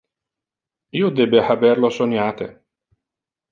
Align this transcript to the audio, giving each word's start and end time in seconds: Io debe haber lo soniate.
Io 1.01 1.09
debe 1.19 1.43
haber 1.51 1.83
lo 1.85 1.93
soniate. 1.99 2.51